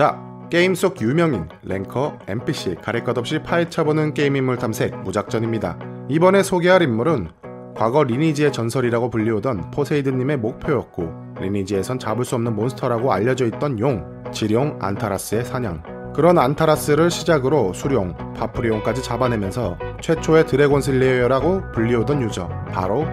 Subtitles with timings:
[0.00, 0.18] 자,
[0.48, 5.78] 게임 속 유명인, 랭커, NPC 가릴 것 없이 파헤쳐보는 게임 인물 탐색 무작전입니다.
[6.08, 7.28] 이번에 소개할 인물은
[7.76, 14.78] 과거 리니지의 전설이라고 불리우던 포세이드님의 목표였고 리니지에선 잡을 수 없는 몬스터라고 알려져 있던 용, 지룡
[14.80, 15.82] 안타라스의 사냥.
[16.16, 23.04] 그런 안타라스를 시작으로 수룡, 파프리온까지 잡아내면서 최초의 dragon slayer라고 불리우던 유저 바로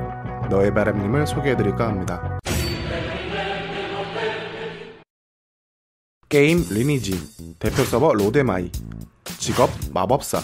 [0.49, 2.39] 너의 바램님을 소개해드릴까 합니다.
[6.29, 8.69] 게임 리니지 대표 서버 로데마이
[9.37, 10.41] 직업 마법사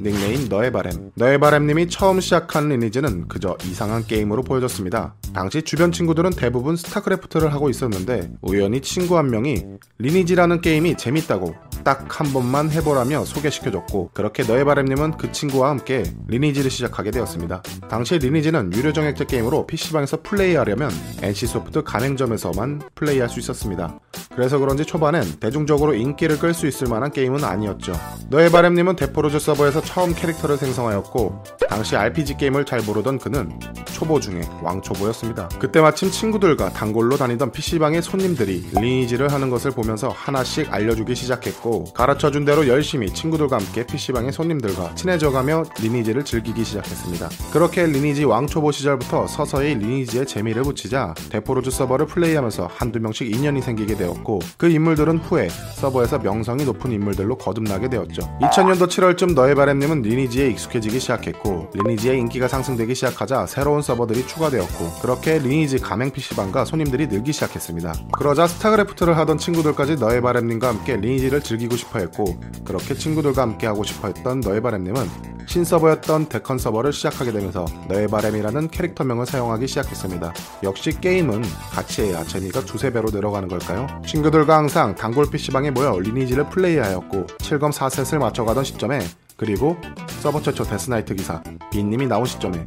[0.00, 6.30] 닉네임 너의 바램 너의 바램님이 처음 시작한 리니지는 그저 이상한 게임으로 보여졌습니다 당시 주변 친구들은
[6.30, 9.64] 대부분 스타크래프트를 하고 있었는데 우연히 친구 한 명이
[9.98, 16.70] 리니지라는 게임이 재밌다고 딱 한 번만 해보라며 소개시켜줬고 그렇게 너의 바램님은 그 친구와 함께 리니지를
[16.70, 17.62] 시작하게 되었습니다.
[17.88, 20.90] 당시 리니지는 유료 정액제 게임으로 PC방에서 플레이하려면
[21.22, 23.98] NC소프트 가맹점에서만 플레이할 수 있었습니다.
[24.34, 27.94] 그래서 그런지 초반엔 대중적으로 인기를 끌 수 있을 만한 게임은 아니었죠.
[28.28, 33.58] 너의 바램님은 데포로즈 서버에서 처음 캐릭터를 생성하였고 당시 RPG 게임을 잘 모르던 그는
[34.00, 35.50] 초보 중에 왕초보였습니다.
[35.58, 42.46] 그때 마침 친구들과 단골로 다니던 PC방의 손님들이 리니지를 하는 것을 보면서 하나씩 알려주기 시작했고 가르쳐준
[42.46, 47.28] 대로 열심히 친구들과 함께 PC방의 손님들과 친해져가며 리니지를 즐기기 시작했습니다.
[47.52, 53.96] 그렇게 리니지 왕초보 시절부터 서서히 리니지에 재미를 붙이자 데포로즈 서버를 플레이하면서 한두 명씩 인연이 생기게
[53.96, 58.22] 되었고 그 인물들은 후에 서버에서 명성이 높은 인물들로 거듭나게 되었죠.
[58.40, 65.38] 2000년도 7월쯤 너의 바램님은 리니지에 익숙해지기 시작했고 리니지의 인기가 상승되기 시작하자 새로운 서버들이 추가되었고 그렇게
[65.40, 67.94] 리니지 가맹 PC방과 손님들이 늘기 시작했습니다.
[68.12, 73.82] 그러자 스타크래프트를 하던 친구들까지 너의 바램님과 함께 리니지를 즐기고 싶어 했고 그렇게 친구들과 함께 하고
[73.82, 80.32] 싶어 했던 너의 바램님은 신서버였던 데컨 서버를 시작하게 되면서 너의 바램이라는 캐릭터명을 사용하기 시작했습니다.
[80.62, 83.88] 역시 게임은 같이 해야 재미가 두세 배로 늘어가는 걸까요?
[84.06, 89.00] 친구들과 항상 단골 PC방에 모여 리니지를 플레이하였고 7검 4셋을 맞춰가던 시점에
[89.36, 89.76] 그리고
[90.20, 92.64] 서버 최초 데스나이트 기사 빈님이 나온 시점에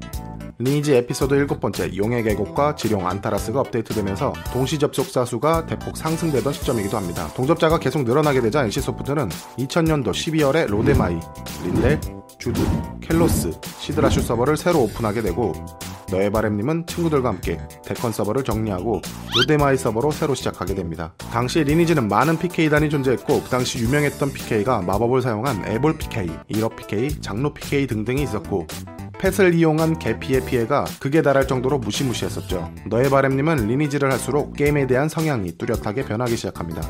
[0.59, 7.27] 리니지 에피소드 7번째 용의 계곡과 지룡 안타라스가 업데이트되면서 동시 접속자 수가 대폭 상승되던 시점이기도 합니다.
[7.35, 11.19] 동접자가 계속 늘어나게 되자 NC소프트는 2000년도 12월에 로데마이,
[11.63, 11.99] 린델,
[12.37, 12.61] 주드,
[13.01, 15.53] 켈로스, 시드라슈 서버를 새로 오픈하게 되고
[16.11, 19.01] 너의 바램님은 친구들과 함께 데컨 서버를 정리하고
[19.35, 21.13] 로데마이 서버로 새로 시작하게 됩니다.
[21.31, 27.21] 당시 리니지는 많은 PK단이 존재했고 그 당시 유명했던 PK가 마법을 사용한 에볼 PK, 이럽 PK,
[27.21, 28.67] 장로 PK 등등이 있었고
[29.23, 32.73] pet을 이용한 개PK의 피해가 극에 달할 정도로 무시무시했었죠.
[32.87, 36.81] 너의 바램님은 리니지를 할수록 게임에 대한 성향이 뚜렷하게 변하기 시작합니다.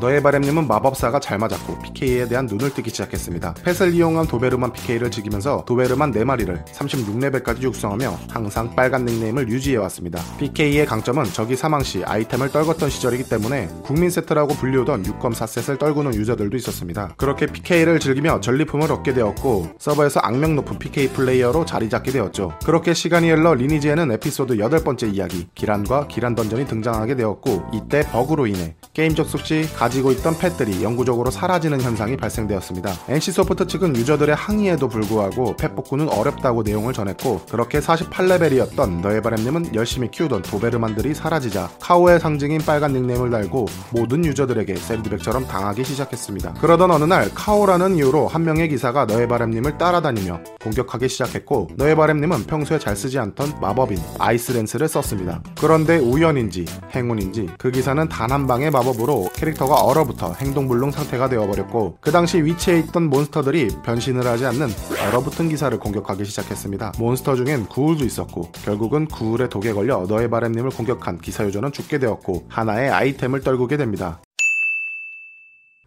[0.00, 3.54] 너의 바램님은 마법사가 잘 맞았고 PK에 대한 눈을 뜨기 시작했습니다.
[3.64, 10.22] pet을 이용한 도베르만 PK를 즐기면서 도베르만 4마리를 36레벨까지 육성하며 항상 빨간 닉네임을 유지해왔습니다.
[10.38, 16.14] PK의 강점은 적이 사망 시 아이템을 떨궜던 시절이기 때문에 국민 세트라고 불리우던 6검 4셋을 떨구는
[16.14, 17.14] 유저들도 있었습니다.
[17.16, 22.52] 그렇게 PK를 즐기며 전리품을 얻게 되었고 서버에서 악명 높은 PK 플레이어로 자리 잡게 되었죠.
[22.64, 28.76] 그렇게 시간이 흘러 리니지에는 에피소드 8번째 이야기 기란과 기란 던전이 등장하게 되었고 이때 버그로 인해
[28.94, 32.92] 게임 접속 시 가 지고 있던 펫들이 영구적으로 사라지는 현상이 발생되었습니다.
[33.08, 40.10] NC소프트 측은 유저들의 항의에도 불구하고 펫 복구는 어렵다고 내용을 전했고 그렇게 48레벨이었던 너의 바램님은 열심히
[40.10, 46.54] 키우던 도베르만들이 사라지자 카오의 상징인 빨간 닉네임을 달고 모든 유저들에게 샌드백처럼 당하기 시작했습니다.
[46.54, 52.44] 그러던 어느 날 카오라는 이유로 한 명의 기사가 너의 바램님을 따라다니며 공격하기 시작했고 너의 바램님은
[52.46, 55.42] 평소에 잘 쓰지 않던 마법인 아이스랜스를 썼습니다.
[55.60, 56.64] 그런데 우연인지
[56.94, 62.78] 행운인지 그 기사는 단 한 방의 마법으로 캐릭터가 얼어붙어 행동불능 상태가 되어버렸고 그 당시 위치에
[62.80, 64.68] 있던 몬스터들이 변신을 하지 않는
[65.08, 66.92] 얼어붙은 기사를 공격하기 시작했습니다.
[66.98, 72.46] 몬스터 중엔 구울도 있었고 결국은 구울의 독에 걸려 너의 바램님을 공격한 기사 유저는 죽게 되었고
[72.48, 74.20] 하나의 아이템을 떨구게 됩니다.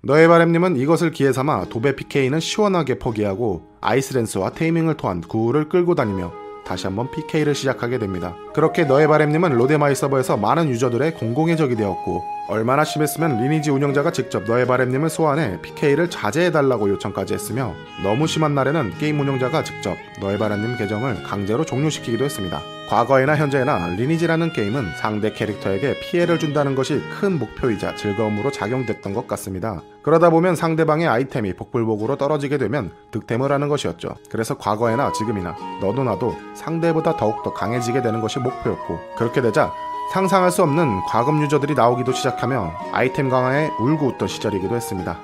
[0.06, 6.34] 너의 바램님은 이것을 기회 삼아 도배 PK는 시원하게 포기하고 아이스랜스와 테이밍을 토한 구울을 끌고 다니며
[6.66, 8.36] 다시 한번 PK를 시작하게 됩니다.
[8.54, 14.44] 그렇게 너의 바램님은 로데마이 서버에서 많은 유저들의 공공의 적이 되었고 얼마나 심했으면 리니지 운영자가 직접
[14.44, 17.74] 너의 바램님을 소환해 PK를 자제해달라고 요청까지 했으며
[18.04, 22.62] 너무 심한 날에는 게임 운영자가 직접 너의 바램님 계정을 강제로 종료시키기도 했습니다.
[22.90, 29.82] 과거에나 현재나 리니지라는 게임은 상대 캐릭터에게 피해를 준다는 것이 큰 목표이자 즐거움으로 작용됐던 것 같습니다.
[30.02, 34.10] 그러다 보면 상대방의 아이템이 복불복으로 떨어지게 되면 득템을 하는 것이었죠.
[34.30, 39.72] 그래서 과거에나 지금이나 너도 나도 상대보다 더욱더 강해지게 되는 것이 목표였고 그렇게 되자
[40.12, 45.20] 상상할 수 없는 과금 유저들이 나오기도 시작하며 아이템 강화에 울고 웃던 시절이기도 했습니다.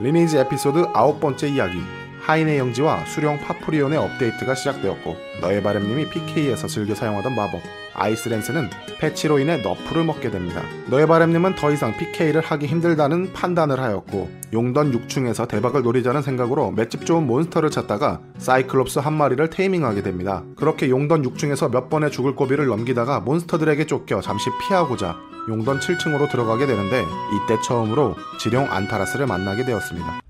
[0.00, 1.78] 리니지 에피소드 아홉 번째 이야기
[2.22, 7.62] 하이네 영지와 수룡 파프리온의 업데이트가 시작되었고 너의 바램님이 PK에서 즐겨 사용하던 마법
[7.98, 10.62] 아이스랜스는 패치로 인해 nerf를 먹게 됩니다.
[10.88, 17.04] 너의 바램님은 더 이상 PK를 하기 힘들다는 판단을 하였고 용던 6층에서 대박을 노리자는 생각으로 맷집
[17.04, 20.42] 좋은 몬스터를 찾다가 사이클롭스 한 마리를 taming하게 됩니다.
[20.56, 25.16] 그렇게 용던 6층에서 몇 번의 죽을 고비를 넘기다가 몬스터들에게 쫓겨 잠시 피하고자
[25.48, 30.20] 용던 7층으로 들어가게 되는데 이때 처음으로 지룡 안타라스를 만나게 되었습니다.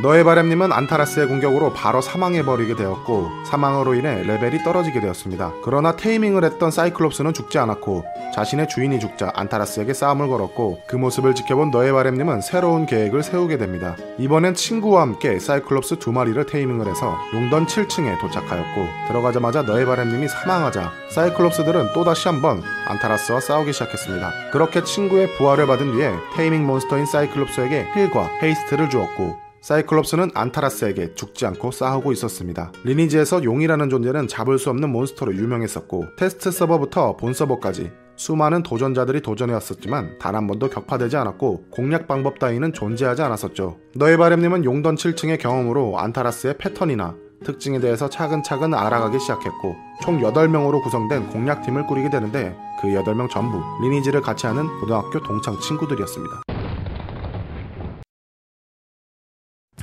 [0.00, 5.54] 너의 바램님은 안타라스의 공격으로 바로 사망해버리게 되었고 사망으로 인해 레벨이 떨어지게 되었습니다.
[5.64, 11.72] 그러나 taming을 했던 사이클롭스는 죽지 않았고 자신의 주인이 죽자 안타라스에게 싸움을 걸었고 그 모습을 지켜본
[11.72, 13.96] 너의 바램님은 새로운 계획을 세우게 됩니다.
[14.18, 20.92] 이번엔 친구와 함께 사이클롭스 두 마리를 taming을 해서 용던 7층에 도착하였고 들어가자마자 너의 바램님이 사망하자
[21.10, 24.50] 사이클롭스들은 또다시 한번 안타라스와 싸우기 시작했습니다.
[24.52, 31.70] 그렇게 친구의 부활을 받은 뒤에 taming 몬스터인 사이클롭스에게 heal과 haste를 주었고 사이클롭스는 안타라스에게 죽지 않고
[31.70, 32.72] 싸우고 있었습니다.
[32.84, 40.18] 리니지에서 용이라는 존재는 잡을 수 없는 몬스터로 유명했었고 테스트 서버부터 본 서버까지 수많은 도전자들이 도전해왔었지만
[40.18, 43.78] 단 한 번도 격파되지 않았고 공략 방법 따위는 존재하지 않았었죠.
[43.94, 47.14] 너의 바램님은 용던 7층의 경험으로 안타라스의 패턴이나
[47.44, 54.20] 특징에 대해서 차근차근 알아가기 시작했고 총 8명으로 구성된 공략팀을 꾸리게 되는데 그 8명 전부 리니지를
[54.20, 56.47] 같이 하는 고등학교 동창 친구들이었습니다.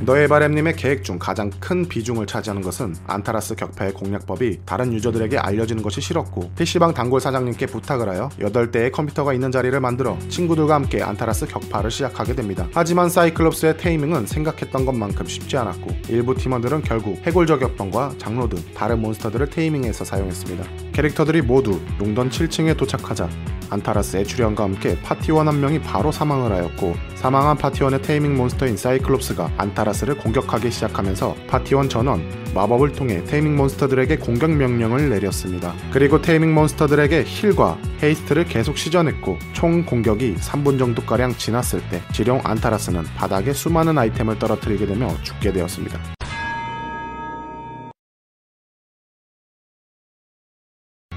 [0.01, 5.81] 너의 바램님의 계획 중 가장 큰 비중을 차지하는 것은 안타라스 격파의 공략법이 다른 유저들에게 알려지는
[5.81, 11.47] 것이 싫었고 PC방 단골 사장님께 부탁을 하여 8대의 컴퓨터가 있는 자리를 만들어 친구들과 함께 안타라스
[11.47, 12.68] 격파를 시작하게 됩니다.
[12.74, 19.00] 하지만 사이클롭스의 taming은 생각했던 것만큼 쉽지 않았고 일부 팀원들은 결국 해골 저격병과 장로 등 다른
[19.00, 20.92] 몬스터들을 taming해서 사용했습니다.
[20.92, 23.30] 캐릭터들이 모두 용던 7층에 도착하자
[23.69, 30.18] 안타라스의 출현과 함께 파티원 한 명이 바로 사망을 하였고 사망한 파티원의 taming 몬스터인 사이클롭스가 안타라스를
[30.17, 35.75] 공격하기 시작하면서 파티원 전원 마법을 통해 taming 몬스터들에게 공격 명령을 내렸습니다.
[35.91, 43.03] 그리고 taming 몬스터들에게 heal과 haste를 계속 시전했고 총 공격이 3분 정도가량 지났을 때 지룡 안타라스는
[43.15, 45.99] 바닥에 수많은 아이템을 떨어뜨리게 되며 죽게 되었습니다.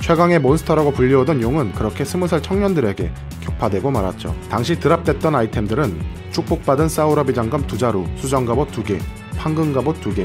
[0.09, 3.13] 최강의 몬스터라고 불리우던 용은 그렇게 스무살 청년들에게
[3.43, 4.35] 격파되고 말았죠.
[4.49, 6.01] 당시 drop됐던 아이템들은
[6.31, 8.99] 축복받은 사우라비 장검 두 자루, 수정 갑옷 두 개,
[9.37, 10.25] 황금 갑옷 두 개,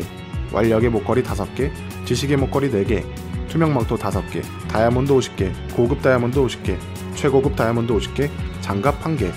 [0.53, 1.69] 완력의 목걸이 다섯 개,
[2.05, 3.03] 지식의 목걸이 네 개,
[3.49, 6.77] 투명 망토 다섯 개, 다이아몬드 50개, 고급 다이아몬드 50개,
[7.15, 8.29] 최고급 다이아몬드 50개,
[8.61, 9.33] 장갑 한 개,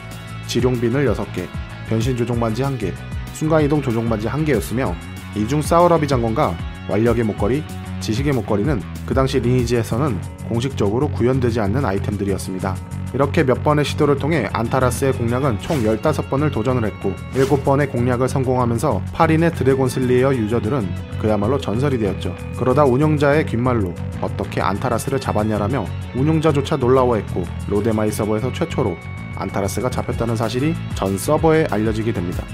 [0.47, 1.49] 지룡 비늘 6개,
[1.89, 2.93] 변신 조종 반지 한 개,
[3.33, 4.95] 순간이동 조종 반지 한 개였으며
[5.35, 6.57] 이중 사우라비 장검과
[6.89, 7.65] 완력의 목걸이,
[8.01, 12.77] 지식의 목걸이는 그 당시 리니지에서는 공식적으로 구현되지 않는 아이템들이었습니다.
[13.15, 19.55] 이렇게 몇 번의 시도를 통해 안타라스의 공략은 총 15번을 도전을 했고 7번의 공략을 성공하면서 8인의
[19.55, 20.89] dragon slayer 유저들은
[21.21, 22.35] 그야말로 전설이 되었죠.
[22.59, 28.97] 그러다 운영자의 귓말로 어떻게 안타라스를 잡았냐라며 운영자조차 놀라워했고 로데마이 서버에서 최초로
[29.37, 32.45] 안타라스가 잡혔다는 사실이 전 서버에 알려지게 됩니다.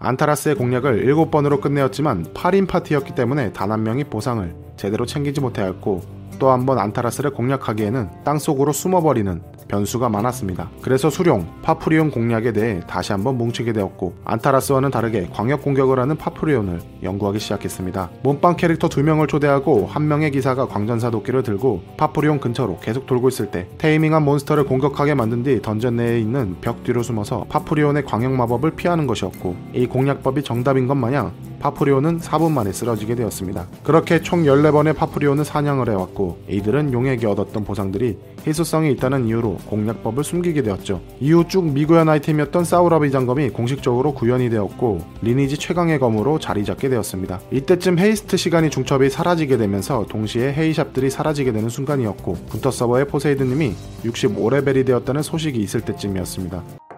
[0.00, 6.00] 안타라스의 공략을 7번으로 끝내었지만 8인 파티였기 때문에 단 한 명이 보상을 제대로 챙기지 못하였고
[6.38, 10.68] 또 한 번 안타라스를 공략하기에는 땅속으로 숨어버리는 변수가 많았습니다.
[10.82, 16.80] 그래서 수룡, 파프리온 공략에 대해 다시 한번 뭉치게 되었고 안타라스와는 다르게 광역 공격을 하는 파프리온을
[17.04, 18.10] 연구하기 시작했습니다.
[18.24, 23.28] 몸빵 캐릭터 두 명을 초대하고 한 명의 기사가 광전사 도끼를 들고 파프리온 근처로 계속 돌고
[23.28, 28.32] 있을 때 taming한 몬스터를 공격하게 만든 뒤 던전 내에 있는 벽 뒤로 숨어서 파프리온의 광역
[28.32, 33.66] 마법을 피하는 것이었고 이 공략법이 정답인 것 마냥 파프리온은 4분 만에 쓰러지게 되었습니다.
[33.84, 40.62] 그렇게 총 14번의 파프리온을 사냥을 해왔고 이들은 용에게 얻었던 보상들이 희소성이 있다는 이유로 공략법을 숨기게
[40.62, 41.00] 되었죠.
[41.20, 47.40] 이후 쭉 미구현 아이템이었던 사우라비 장검이 공식적으로 구현이 되었고 리니지 최강의 검으로 자리 잡게 되었습니다.
[47.52, 53.74] 이때쯤 haste 시간이 중첩이 사라지게 되면서 동시에 헤이샵들이 사라지게 되는 순간이었고 군터 서버의 포세이드님이
[54.04, 56.89] 65레벨이 되었다는 소식이 있을 때쯤이었습니다.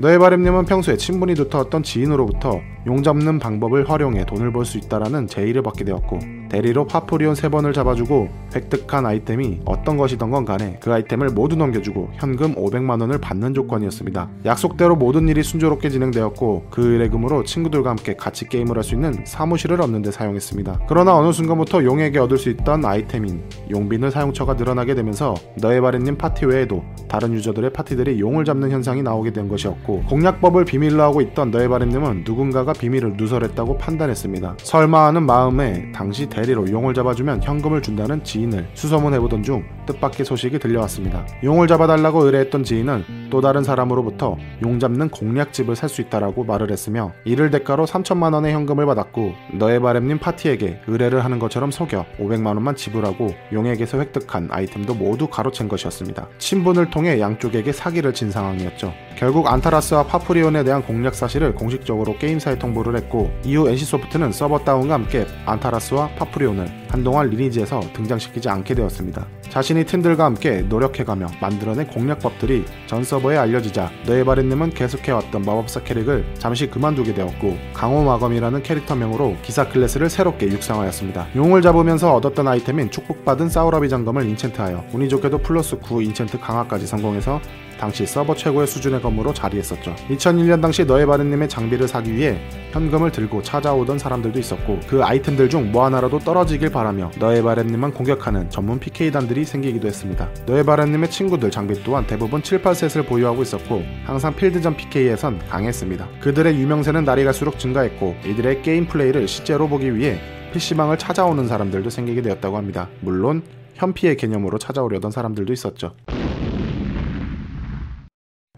[0.00, 5.62] 너의 바램님은 평소에 친분이 두터웠던 지인으로부터 용 잡는 방법을 활용해 돈을 벌 수 있다라는 제의를
[5.62, 11.54] 받게 되었고 대리로 파프리온 3번을 잡아주고 획득한 아이템이 어떤 것이던 건 간에 그 아이템을 모두
[11.56, 14.28] 넘겨주고 현금 500만원을 받는 조건이었습니다.
[14.44, 19.80] 약속대로 모든 일이 순조롭게 진행되었고 그 의뢰금으로 친구들과 함께 같이 게임을 할 수 있는 사무실을
[19.82, 20.80] 얻는 데 사용했습니다.
[20.88, 26.46] 그러나 어느 순간부터 용에게 얻을 수 있던 아이템인 용빈을 사용처가 늘어나게 되면서 너의 바램님 파티
[26.46, 31.68] 외에도 다른 유저들의 파티들이 용을 잡는 현상이 나오게 된 것이었고 공략법을 비밀로 하고 있던 너의
[31.68, 34.56] 바램님은 누군가가 비밀을 누설했다고 판단했습니다.
[34.62, 41.26] 설마 하는 마음에 당시 대리로 용을 잡아주면 현금을 준다는 지인을 수소문해보던 중 뜻밖의 소식이 들려왔습니다.
[41.42, 47.12] 용을 잡아달라고 의뢰했던 지인은 또 다른 사람으로부터 용 잡는 공략집을 살 수 있다라고 말을 했으며
[47.24, 52.76] 이를 대가로 3천만 원의 현금을 받았고 너의 바램님 파티에게 의뢰를 하는 것처럼 속여 500만 원만
[52.76, 56.28] 지불하고 용에게서 획득한 아이템도 모두 가로챈 것이었습니다.
[56.36, 58.92] 친분을 통해 양쪽에게 사기를 친 상황이었죠.
[59.16, 65.26] 결국 안타라스와 파프리온에 대한 공략 사실을 공식적으로 게임사에 통보를 했고 이후 NC소프트는 서버 다운과 함께
[65.46, 69.26] 안타라스와 파프리온을 한동안 리니지에서 등장시키지 않게 되었습니다.
[69.48, 77.14] 자신이 팀들과 함께 노력해가며 만들어낸 공략법들이 전 서버에 알려지자 너의바램님은 계속해왔던 마법사 캐릭을 잠시 그만두게
[77.14, 81.28] 되었고 강호마검이라는 캐릭터명으로 기사 클래스를 새롭게 육성하였습니다.
[81.34, 87.40] 용을 잡으면서 얻었던 아이템인 축복받은 사우라비 장검을 enchant하여 운이 좋게도 플러스 9 enchant 강화까지 성공해서
[87.78, 89.94] 당시 서버 최고의 수준의 검으로 자리했었죠.
[90.10, 92.40] 2001년 당시 너의 바램님의 장비를 사기 위해
[92.72, 98.48] 현금을 들고 찾아오던 사람들도 있었고 그 아이템들 중 뭐 하나라도 떨어지길 바라며 너의 바램님만 공격하는
[98.48, 100.28] 전문 PK단들이 생기기도 했습니다.
[100.46, 106.08] 너의 바램님의 친구들 장비 또한 대부분 7, 8셋을 보유하고 있었고 항상 필드전 PK에선 강했습니다.
[106.20, 110.18] 그들의 유명세는 날이 갈수록 증가했고 이들의 게임 플레이를 실제로 보기 위해
[110.52, 112.88] PC방을 찾아오는 사람들도 생기게 되었다고 합니다.
[113.00, 113.42] 물론
[113.74, 115.92] 현피의 개념으로 찾아오려던 사람들도 있었죠.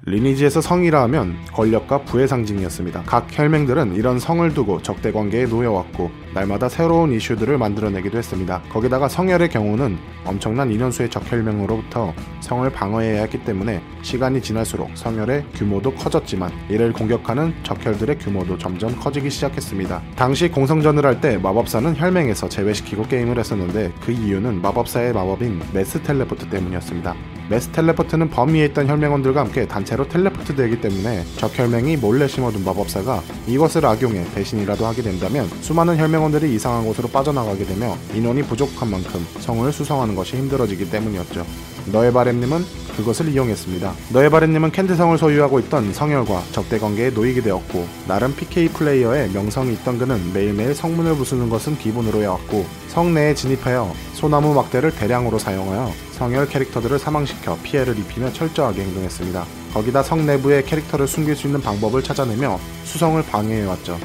[0.07, 3.03] 리니지에서 성이라 하면 권력과 부의 상징이었습니다.
[3.05, 8.63] 각 혈맹들은 이런 성을 두고 적대 관계에 놓여왔고 날마다 새로운 이슈들을 만들어내기도 했습니다.
[8.71, 16.51] 거기다가 성혈의 경우는 엄청난 인원수의 적혈맹으로부터 성을 방어해야 했기 때문에 시간이 지날수록 성혈의 규모도 커졌지만
[16.71, 20.03] 이를 공격하는 적혈들의 규모도 점점 커지기 시작했습니다.
[20.17, 26.49] 당시 공성전을 할 때 마법사는 혈맹에서 제외시키고 게임을 했었는데 그 이유는 마법사의 마법인 mass teleport
[26.49, 27.15] 때문이었습니다.
[27.51, 33.25] mass teleport는 범위에 있던 혈맹원들과 함께 단체로 텔레포트 되기 때문에 적 혈맹이 몰래 심어둔 마법사가
[33.49, 39.71] 이것을 악용해 배신이라도 하게 된다면 수많은 혈맹원들이 이상한 곳으로 빠져나가게 되며 인원이 부족한 만큼 성을
[39.73, 41.45] 수성하는 것이 힘들어지기 때문이었죠.
[41.91, 42.65] 너의 바램님은
[43.01, 43.93] 그것을 이용했습니다.
[44.13, 49.99] 너의 바램님은 켄트성을 소유하고 있던 성혈과 적대 관계에 놓이게 되었고 나름 PK 플레이어의 명성이 있던
[49.99, 56.49] 그는 매일매일 성문을 부수는 것은 기본으로 해왔고 성 내에 진입하여 소나무 막대를 대량으로 사용하여 성혈
[56.49, 59.45] 캐릭터들을 사망시켜 피해를 입히며 철저하게 행동했습니다.
[59.73, 63.99] 거기다 성 내부의 캐릭터를 숨길 수 있는 방법을 찾아내며 수성을 방해해왔죠.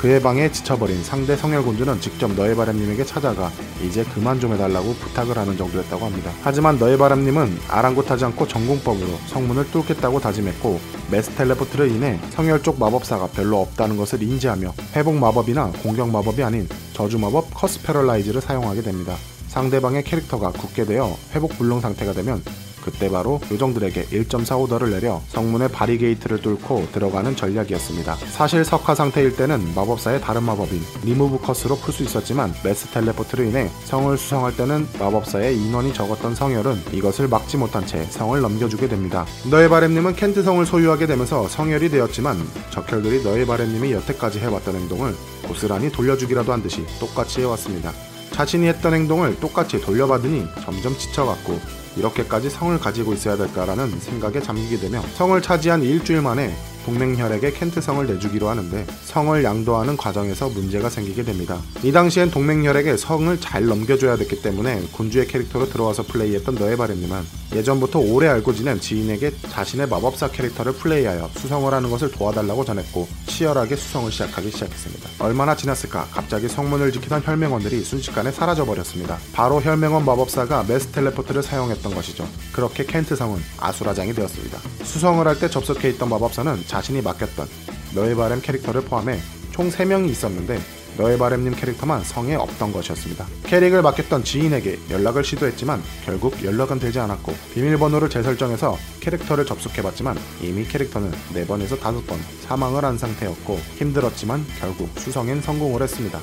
[0.00, 3.52] 그의 방해에 지쳐버린 상대 성혈군주는 직접 너의 바램님에게 찾아가
[3.84, 6.32] 이제 그만 좀 해달라고 부탁을 하는 정도였다고 합니다.
[6.40, 10.80] 하지만 너의 바램님은 아랑곳하지 않고 정공법으로 성문을 뚫겠다고 다짐했고
[11.10, 16.66] mass teleport를 인해 성혈 쪽 마법사가 별로 없다는 것을 인지하며 회복 마법이나 공격 마법이 아닌
[16.94, 19.16] 저주 마법 curse paralyze를 사용하게 됩니다.
[19.48, 22.42] 상대방의 캐릭터가 굳게 되어 회복 불능 상태가 되면
[22.82, 28.16] 그때 바로 요정들에게 일점사 오더를 내려 성문의 바리게이트를 뚫고 들어가는 전략이었습니다.
[28.30, 33.68] 사실 석화 상태일 때는 마법사의 다른 마법인 리무브 커스로 풀 수 있었지만 mass teleport로 인해
[33.84, 39.26] 성을 수성할 때는 마법사의 인원이 적었던 성혈은 이것을 막지 못한 채 성을 넘겨주게 됩니다.
[39.50, 42.36] 너의 바램님은 켄트 성을 소유하게 되면서 성혈이 되었지만
[42.70, 45.14] 적혈들이 너의 바램님이 여태까지 해왔던 행동을
[45.46, 47.92] 고스란히 돌려주기라도 한 듯이 똑같이 해왔습니다.
[48.32, 51.60] 자신이 했던 행동을 똑같이 돌려받으니 점점 지쳐갔고
[51.96, 56.54] 이렇게까지 성을 가지고 있어야 될까라는 생각에 잠기게 되며 성을 차지한 일주일 만에
[56.90, 61.60] 동맹혈에게 켄트성을 내주기로 하는데 성을 양도하는 과정에서 문제가 생기게 됩니다.
[61.84, 68.00] 이 당시엔 동맹혈에게 성을 잘 넘겨줘야 됐기 때문에 군주의 캐릭터로 들어와서 플레이했던 너의 바램님은 예전부터
[68.00, 74.10] 오래 알고 지낸 지인에게 자신의 마법사 캐릭터를 플레이하여 수성을 하는 것을 도와달라고 전했고 치열하게 수성을
[74.10, 75.10] 시작하기 시작했습니다.
[75.20, 79.18] 얼마나 지났을까 갑자기 성문을 지키던 혈맹원들이 순식간에 사라져버렸습니다.
[79.32, 82.26] 바로 혈맹원 마법사가 메스 텔레포트를 사용했던 것이죠.
[82.52, 84.58] 그렇게 켄트 성은 아수라장이 되었습니다.
[84.82, 87.46] 수성을 할 때 접속해 있던 마법사는 자 신이 맡겼던
[87.94, 89.18] 너의 바램 캐릭터를 포함해
[89.52, 90.58] 총 3명이 있었는데
[90.96, 93.26] 너의 바램님 캐릭터만 성에 없던 것이었습니다.
[93.44, 101.10] 캐릭을 맡겼던 지인에게 연락을 시도했지만 결국 연락은 되지 않았고 비밀번호를 재설정해서 캐릭터를 접속해봤지만 이미 캐릭터는
[101.10, 106.20] 4번에서 5번 사망을 한 상태였고 힘들었지만 결국 수성엔 성공을 했습니다.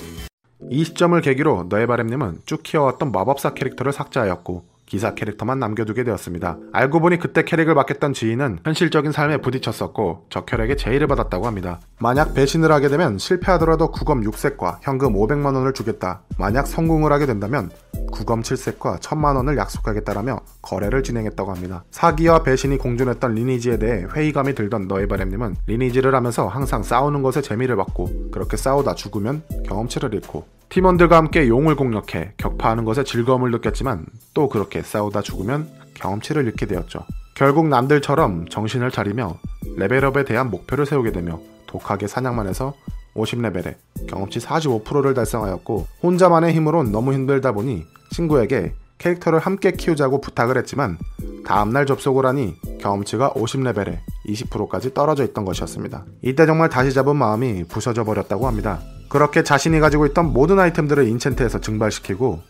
[0.70, 6.58] 이 시점을 계기로 너의 바램님은 쭉 키워왔던 마법사 캐릭터를 삭제하였고 기사 캐릭터만 남겨두게 되었습니다.
[6.72, 11.80] 알고 보니 그때 캐릭을 맡겼던 지인은 현실적인 삶에 부딪혔었고 적혈에게 제의를 받았다고 합니다.
[12.00, 16.22] 만약 배신을 하게 되면 실패하더라도 구검 6색과 현금 500만 원을 주겠다.
[16.38, 17.70] 만약 성공을 하게 된다면
[18.12, 21.84] 구검 7색과 1000만 원을 약속하겠다라며 거래를 진행했다고 합니다.
[21.92, 28.30] 사기와 배신이 공존했던 리니지에 대해 회의감이 들던 너의바램님은 리니지를 하면서 항상 싸우는 것에 재미를 받고
[28.32, 34.82] 그렇게 싸우다 죽으면 경험치를 잃고 팀원들과 함께 용을 공략해 격파하는 것에 즐거움을 느꼈지만 또 그렇게
[34.82, 37.00] 싸우다 죽으면 경험치를 잃게 되었죠.
[37.36, 39.38] 결국 남들처럼 정신을 차리며
[39.78, 42.74] 레벨업에 대한 목표를 세우게 되며 독하게 사냥만 해서
[43.16, 43.76] 50레벨에
[44.08, 50.98] 경험치 45%를 달성하였고 혼자만의 힘으로 너무 힘들다 보니 친구에게 캐릭터를 함께 키우자고 부탁을 했지만
[51.46, 56.06] 다음날 접속을 하니 경험치가 50레벨에 20%까지 떨어져 있던 것이었습니다.
[56.24, 58.80] 이때 정말 다시 잡은 마음이 부서져 버렸다고 합니다.
[59.10, 62.42] 그렇게 자신이 가지고 있던 모든 아이템들을 인챈트에서 증발시키고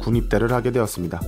[0.00, 1.20] 군입대를 하게 되었습니다.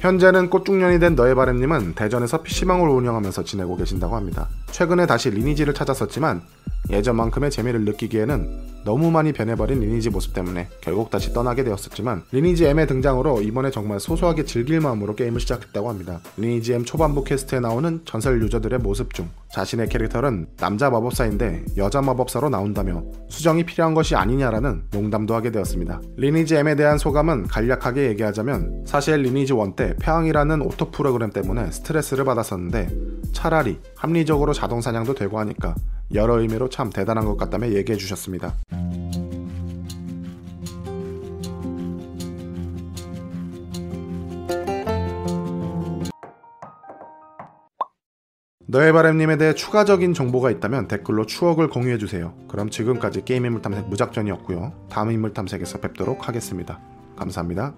[0.00, 4.48] 현재는 꽃중년이 된 너의 바램님은 대전에서 PC방을 운영하면서 지내고 계신다고 합니다.
[4.72, 6.42] 최근에 다시 리니지를 찾았었지만
[6.90, 12.86] 예전만큼의 재미를 느끼기에는 너무 많이 변해버린 리니지 모습 때문에 결국 다시 떠나게 되었었지만 리니지 M의
[12.86, 16.20] 등장으로 이번에 정말 소소하게 즐길 마음으로 게임을 시작했다고 합니다.
[16.36, 22.48] 리니지 M 초반부 quest에 나오는 전설 user들의 모습 중 자신의 캐릭터는 남자 마법사인데 여자 마법사로
[22.48, 26.00] 나온다며 수정이 필요한 것이 아니냐라는 농담도 하게 되었습니다.
[26.16, 32.88] 리니지 M에 대한 소감은 간략하게 얘기하자면 사실 리니지 1때 패왕이라는 auto 프로그램 때문에 스트레스를 받았었는데
[33.32, 35.74] 차라리 합리적으로 자동 사냥도 되고 하니까
[36.14, 38.54] 여러 의미로 참 대단한 것 같다며 얘기해 주셨습니다.
[48.72, 52.32] 너의 바램님에 대해 추가적인 정보가 있다면 댓글로 추억을 공유해주세요.
[52.48, 54.72] 그럼 지금까지 게임 인물 탐색 무작전이었고요.
[54.88, 56.80] 다음 인물 탐색에서 뵙도록 하겠습니다.
[57.14, 57.74] 감사합니다.